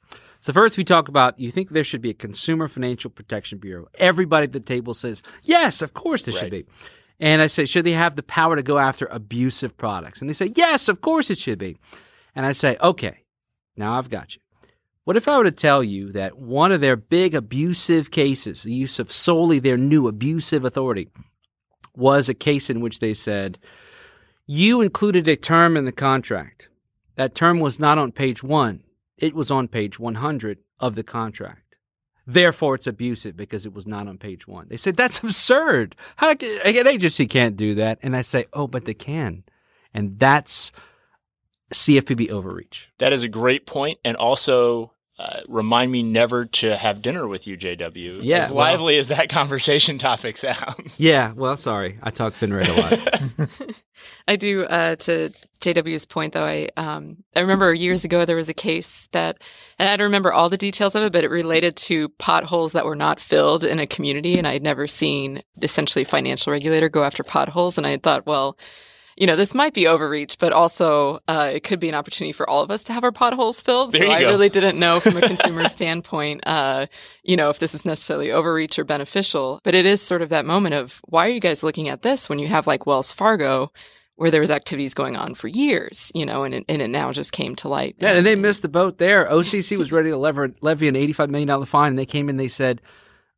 [0.43, 3.87] So first we talk about you think there should be a Consumer Financial Protection Bureau.
[3.95, 6.41] Everybody at the table says, "Yes, of course there right.
[6.41, 6.65] should be."
[7.17, 10.33] And I say, "Should they have the power to go after abusive products?" And they
[10.33, 11.77] say, "Yes, of course it should be."
[12.35, 13.23] And I say, "Okay,
[13.77, 14.41] now I've got you.
[15.05, 18.73] What if I were to tell you that one of their big abusive cases, the
[18.73, 21.07] use of solely their new abusive authority,
[21.95, 23.59] was a case in which they said,
[24.45, 26.67] you included a term in the contract.
[27.15, 28.82] That term was not on page one.
[29.17, 31.75] It was on page 100 of the contract.
[32.25, 34.67] Therefore, it's abusive because it was not on page one.
[34.69, 35.95] They said, that's absurd.
[36.15, 37.99] How an agency can't do that.
[38.01, 39.43] And I say, oh, but they can.
[39.93, 40.71] And that's
[41.73, 42.91] CFPB overreach.
[42.99, 47.45] That is a great point, and also uh, remind me never to have dinner with
[47.45, 48.21] you, JW.
[48.23, 50.99] Yeah, as lively well, as that conversation topic sounds.
[50.99, 53.75] Yeah, well, sorry, I talk FinReg a lot.
[54.27, 54.63] I do.
[54.63, 59.07] Uh, to JW's point, though, I um, I remember years ago there was a case
[59.11, 59.39] that,
[59.77, 62.85] and I don't remember all the details of it, but it related to potholes that
[62.85, 66.89] were not filled in a community, and I had never seen essentially a financial regulator
[66.89, 68.57] go after potholes, and I thought, well
[69.15, 72.49] you know, this might be overreach, but also uh, it could be an opportunity for
[72.49, 73.91] all of us to have our potholes filled.
[73.91, 74.29] There so I go.
[74.29, 76.87] really didn't know from a consumer standpoint, uh,
[77.23, 79.59] you know, if this is necessarily overreach or beneficial.
[79.63, 82.29] But it is sort of that moment of why are you guys looking at this
[82.29, 83.71] when you have like Wells Fargo?
[84.15, 87.11] Where there was activities going on for years, you know, and it, and it now
[87.11, 87.95] just came to light.
[87.97, 89.25] Yeah, and they missed the boat there.
[89.25, 92.47] OCC was ready to lever, levy an $85 million fine, and they came in, they
[92.47, 92.79] said,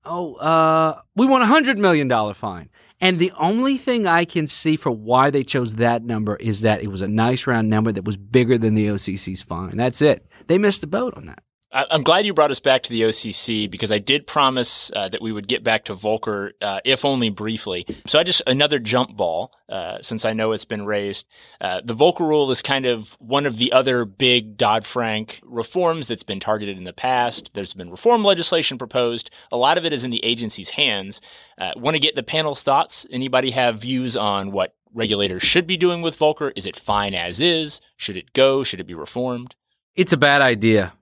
[0.04, 2.70] oh, uh, we want a $100 million fine.
[3.02, 6.82] And the only thing I can see for why they chose that number is that
[6.82, 9.78] it was a nice round number that was bigger than the OCC's fine.
[9.78, 10.26] That's it.
[10.48, 11.44] They missed the boat on that.
[11.76, 15.22] I'm glad you brought us back to the OCC because I did promise uh, that
[15.22, 17.86] we would get back to Volcker, uh, if only briefly.
[18.08, 21.28] So I just another jump ball, uh, since I know it's been raised.
[21.60, 26.08] Uh, the Volcker rule is kind of one of the other big Dodd Frank reforms
[26.08, 27.52] that's been targeted in the past.
[27.54, 29.30] There's been reform legislation proposed.
[29.52, 31.20] A lot of it is in the agency's hands.
[31.58, 33.06] Uh, Want to get the panel's thoughts?
[33.12, 36.54] Anybody have views on what regulators should be doing with Volcker?
[36.56, 37.82] Is it fine as is?
[37.98, 38.64] Should it go?
[38.64, 39.56] Should it be reformed?
[39.98, 40.94] It's a bad idea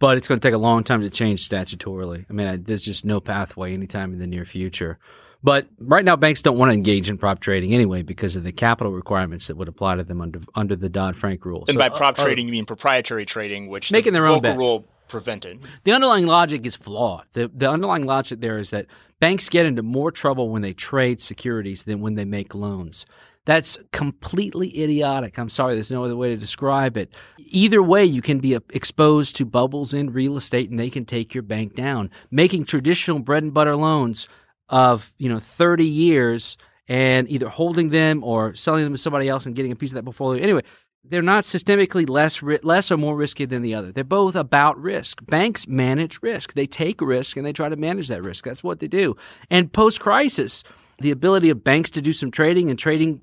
[0.00, 2.26] but it's going to take a long time to change statutorily.
[2.28, 4.98] I mean, I, there's just no pathway anytime in the near future.
[5.42, 8.52] But right now, banks don't want to engage in prop trading anyway because of the
[8.52, 11.64] capital requirements that would apply to them under under the Dodd Frank rule.
[11.68, 14.42] And so, by prop uh, trading, you mean proprietary trading, which making the their own
[14.42, 14.58] bets.
[14.58, 15.60] rule prevented.
[15.84, 17.24] The underlying logic is flawed.
[17.32, 18.86] The the underlying logic there is that
[19.18, 23.06] banks get into more trouble when they trade securities than when they make loans.
[23.50, 25.36] That's completely idiotic.
[25.36, 27.12] I'm sorry, there's no other way to describe it.
[27.36, 31.34] Either way, you can be exposed to bubbles in real estate and they can take
[31.34, 32.10] your bank down.
[32.30, 34.28] Making traditional bread and butter loans
[34.68, 39.46] of, you know, 30 years and either holding them or selling them to somebody else
[39.46, 40.40] and getting a piece of that portfolio.
[40.40, 40.62] Anyway,
[41.02, 43.90] they're not systemically less less or more risky than the other.
[43.90, 45.26] They're both about risk.
[45.26, 46.52] Banks manage risk.
[46.52, 48.44] They take risk and they try to manage that risk.
[48.44, 49.16] That's what they do.
[49.50, 50.62] And post crisis,
[51.00, 53.22] the ability of banks to do some trading and trading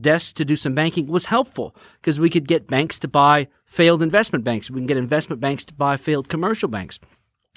[0.00, 4.02] desk to do some banking was helpful because we could get banks to buy failed
[4.02, 4.70] investment banks.
[4.70, 6.98] We can get investment banks to buy failed commercial banks.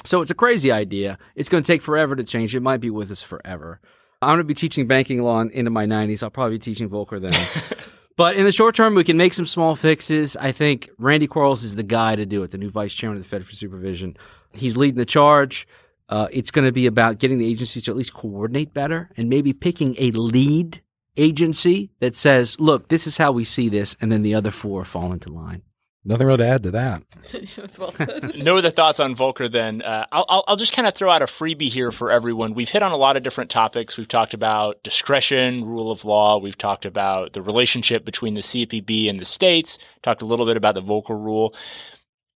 [0.05, 1.17] So it's a crazy idea.
[1.35, 2.55] It's going to take forever to change.
[2.55, 3.79] It might be with us forever.
[4.21, 6.23] I'm going to be teaching banking law into my 90s.
[6.23, 7.77] I'll probably be teaching Volcker then.
[8.17, 10.35] but in the short term, we can make some small fixes.
[10.35, 13.23] I think Randy Quarles is the guy to do it, the new vice chairman of
[13.23, 14.15] the Fed for Supervision.
[14.53, 15.67] He's leading the charge.
[16.07, 19.27] Uh, it's going to be about getting the agencies to at least coordinate better and
[19.27, 20.81] maybe picking a lead
[21.17, 24.85] agency that says, look, this is how we see this, and then the other four
[24.85, 25.61] fall into line.
[26.07, 27.03] Nothing real to add to that.
[27.79, 28.35] well said.
[28.43, 29.81] no other thoughts on Volcker then.
[29.81, 32.53] Uh, I'll, I'll just kind of throw out a freebie here for everyone.
[32.53, 33.97] We've hit on a lot of different topics.
[33.97, 36.37] We've talked about discretion, rule of law.
[36.37, 40.57] We've talked about the relationship between the CFPB and the states, talked a little bit
[40.57, 41.55] about the Volcker rule.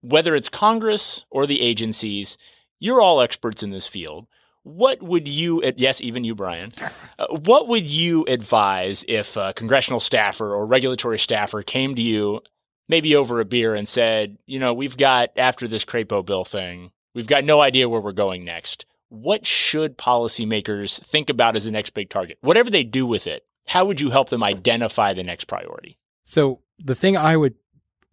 [0.01, 2.39] Whether it's Congress or the agencies,
[2.81, 4.29] you're all experts in this field.
[4.63, 6.73] What would you, yes, even you, Brian,
[7.19, 12.41] uh, what would you advise if a congressional staffer or regulatory staffer came to you
[12.89, 16.91] maybe over a beer and said, you know, we've got after this Crapo bill thing,
[17.15, 18.87] we've got no idea where we're going next.
[19.11, 22.39] What should policymakers think about as the next big target?
[22.41, 25.99] Whatever they do with it, how would you help them identify the next priority?
[26.25, 27.55] So the thing I would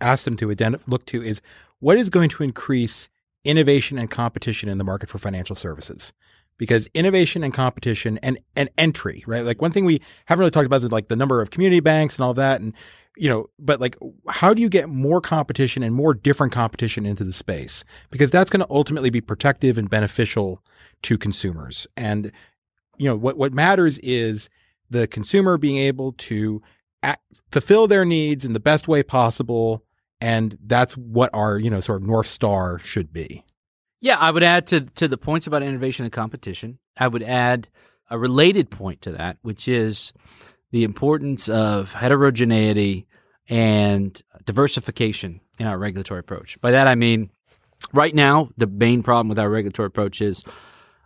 [0.01, 1.41] ask them to identify, look to is
[1.79, 3.09] what is going to increase
[3.45, 6.13] innovation and competition in the market for financial services
[6.57, 9.43] because innovation and competition and, and entry, right?
[9.43, 12.15] Like one thing we haven't really talked about is like the number of community banks
[12.15, 12.61] and all of that.
[12.61, 12.73] And
[13.17, 13.97] you know, but like,
[14.29, 17.85] how do you get more competition and more different competition into the space?
[18.11, 20.61] Because that's going to ultimately be protective and beneficial
[21.03, 21.87] to consumers.
[21.95, 22.31] And,
[22.97, 24.49] you know, what, what matters is
[24.89, 26.61] the consumer being able to
[27.03, 29.83] act, fulfill their needs in the best way possible.
[30.21, 33.43] And that's what our, you know, sort of North Star should be.
[34.01, 36.79] Yeah, I would add to, to the points about innovation and competition.
[36.97, 37.67] I would add
[38.09, 40.13] a related point to that, which is
[40.71, 43.07] the importance of heterogeneity
[43.49, 46.59] and diversification in our regulatory approach.
[46.61, 47.29] By that I mean,
[47.93, 50.43] right now, the main problem with our regulatory approach is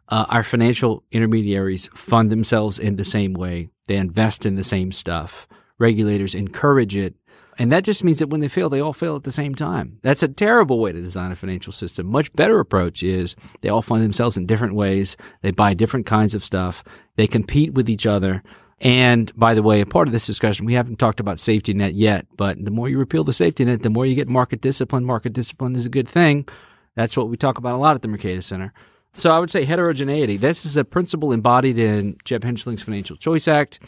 [0.10, 4.92] uh, our financial intermediaries fund themselves in the same way, they invest in the same
[4.92, 5.48] stuff.
[5.78, 7.16] Regulators encourage it.
[7.60, 10.00] And that just means that when they fail, they all fail at the same time.
[10.02, 12.08] That's a terrible way to design a financial system.
[12.08, 15.18] Much better approach is they all fund themselves in different ways.
[15.42, 16.86] They buy different kinds of stuff.
[17.18, 18.42] They compete with each other.
[18.80, 21.96] And by the way, a part of this discussion, we haven't talked about safety net
[21.96, 25.04] yet, but the more you repeal the safety net, the more you get market discipline.
[25.04, 26.48] Market discipline is a good thing.
[26.96, 28.72] That's what we talk about a lot at the Mercatus Center.
[29.14, 30.38] So I would say heterogeneity.
[30.38, 33.80] This is a principle embodied in Jeb Hensarling's Financial Choice Act,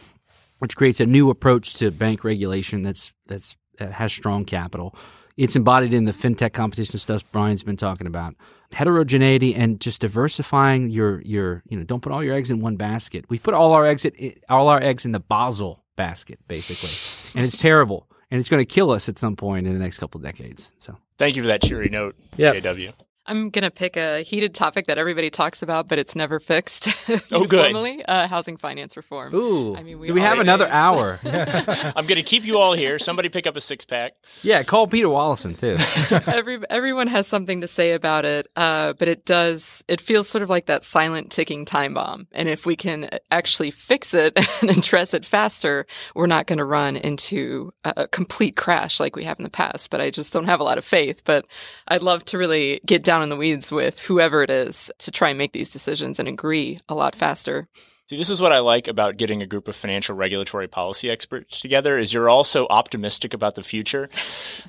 [0.59, 4.95] which creates a new approach to bank regulation that's that's that has strong capital.
[5.37, 8.35] It's embodied in the fintech competition stuff Brian's been talking about
[8.73, 12.75] heterogeneity and just diversifying your your you know don't put all your eggs in one
[12.75, 13.25] basket.
[13.29, 16.91] We put all our eggs in, all our eggs in the Basel basket basically,
[17.35, 19.99] and it's terrible, and it's going to kill us at some point in the next
[19.99, 20.71] couple of decades.
[20.79, 22.53] So thank you for that cheery note, yeah.
[22.53, 22.93] JW.
[23.27, 26.89] I'm going to pick a heated topic that everybody talks about, but it's never fixed.
[27.31, 28.03] oh, good.
[28.07, 29.33] Uh, housing finance reform.
[29.35, 29.75] Ooh.
[29.75, 31.19] I mean, we, Do we have another hour?
[31.23, 32.97] I'm going to keep you all here.
[32.97, 34.13] Somebody pick up a six pack.
[34.41, 35.77] Yeah, call Peter Wallison too.
[36.25, 40.41] Every, everyone has something to say about it, uh, but it does, it feels sort
[40.41, 42.27] of like that silent ticking time bomb.
[42.31, 46.65] And if we can actually fix it and address it faster, we're not going to
[46.65, 49.91] run into a, a complete crash like we have in the past.
[49.91, 51.21] But I just don't have a lot of faith.
[51.23, 51.45] But
[51.87, 55.29] I'd love to really get down in the weeds with whoever it is to try
[55.29, 57.67] and make these decisions and agree a lot faster.
[58.11, 61.61] See, this is what I like about getting a group of financial regulatory policy experts
[61.61, 64.09] together is you're all so optimistic about the future.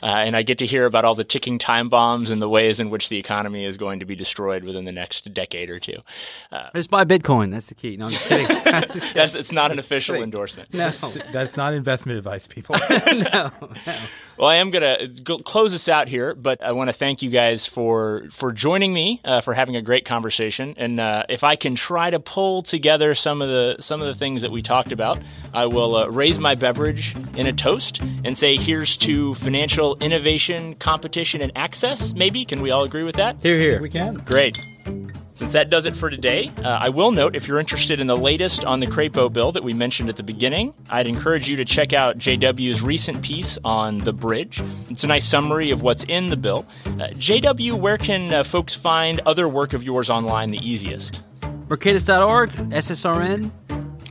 [0.03, 2.81] Uh, and I get to hear about all the ticking time bombs and the ways
[2.81, 5.99] in which the economy is going to be destroyed within the next decade or two.
[6.51, 7.53] Uh, just buy Bitcoin.
[7.53, 7.97] That's the key.
[7.97, 8.49] No, I'm just kidding.
[8.65, 9.13] just kidding.
[9.15, 10.25] That's, it's not an official kidding.
[10.25, 10.75] endorsement.
[10.75, 10.91] No.
[11.31, 12.77] That's not investment advice, people.
[12.91, 13.53] no,
[13.87, 13.99] no.
[14.37, 17.31] Well, I am going to close this out here, but I want to thank you
[17.31, 20.75] guys for, for joining me, uh, for having a great conversation.
[20.77, 24.09] And uh, if I can try to pull together some some of the some of
[24.09, 25.19] the things that we talked about.
[25.55, 30.75] I will uh, raise my beverage in a toast and say, "Here's to financial innovation,
[30.75, 33.37] competition, and access." Maybe can we all agree with that?
[33.41, 34.17] Hear, hear, we can.
[34.17, 34.55] Great.
[35.33, 38.17] Since that does it for today, uh, I will note if you're interested in the
[38.17, 41.65] latest on the Crapo bill that we mentioned at the beginning, I'd encourage you to
[41.65, 44.63] check out JW's recent piece on the bridge.
[44.91, 46.67] It's a nice summary of what's in the bill.
[46.85, 51.23] Uh, JW, where can uh, folks find other work of yours online the easiest?
[51.73, 53.51] Mercatus.org, SSRN.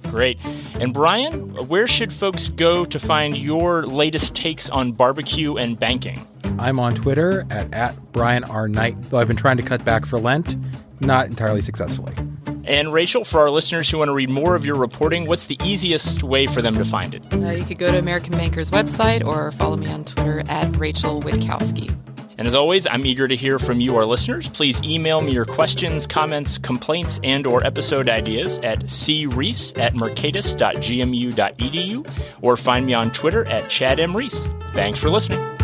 [0.09, 0.39] Great.
[0.80, 6.28] And Brian, where should folks go to find your latest takes on barbecue and banking?
[6.57, 8.68] I'm on Twitter at, at Brian R.
[8.68, 10.55] Knight, though I've been trying to cut back for Lent,
[11.01, 12.16] not entirely successfully.
[12.64, 15.57] And Rachel, for our listeners who want to read more of your reporting, what's the
[15.64, 17.32] easiest way for them to find it?
[17.32, 21.22] Uh, you could go to American Banker's website or follow me on Twitter at Rachel
[21.22, 21.95] Witkowski.
[22.38, 24.48] And as always, I'm eager to hear from you, our listeners.
[24.50, 32.08] Please email me your questions, comments, complaints, and or episode ideas at creese at mercatus.gmu.edu
[32.42, 34.16] or find me on Twitter at Chad M.
[34.16, 34.48] Reese.
[34.74, 35.61] Thanks for listening.